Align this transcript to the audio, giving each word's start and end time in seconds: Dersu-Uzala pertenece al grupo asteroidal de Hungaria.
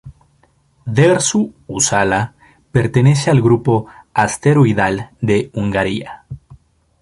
Dersu-Uzala 0.87 2.33
pertenece 2.71 3.29
al 3.29 3.39
grupo 3.39 3.85
asteroidal 4.15 5.11
de 5.21 5.51
Hungaria. 5.53 6.25